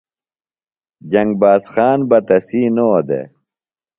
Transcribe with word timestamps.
جنگ 1.11 1.31
باز 1.41 1.63
خان 1.73 1.99
بہ 2.09 2.17
تسی 2.27 2.61
نو 2.75 2.89
دےۡ 3.07 3.27